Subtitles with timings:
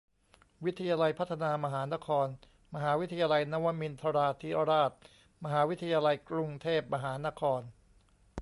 [0.65, 2.27] วิทยาลัยพัฒนามหานคร
[2.75, 4.91] มหาวิทยาลัยนวมินทราธิราช
[5.43, 7.61] มหาวิทยาลัยกรุงเทพมหานคร